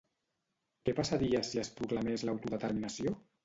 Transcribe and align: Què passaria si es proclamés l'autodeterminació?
Què 0.87 0.95
passaria 1.01 1.43
si 1.51 1.63
es 1.67 1.71
proclamés 1.77 2.27
l'autodeterminació? 2.29 3.19